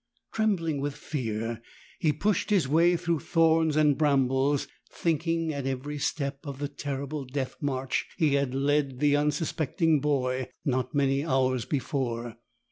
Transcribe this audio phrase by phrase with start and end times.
[0.31, 1.61] Trembling with fear,
[1.99, 7.23] he pushed his way through thorns and brambles, thinking at every step of the terrible
[7.23, 12.37] death march he had let the unsuspecting boy not many hours before.